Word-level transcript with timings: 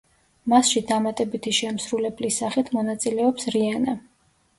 მასში 0.51 0.81
დამატებითი 0.91 1.53
შემსრულებლის 1.57 2.39
სახით 2.45 2.73
მონაწილეობს 2.79 3.47
რიანა. 3.57 3.95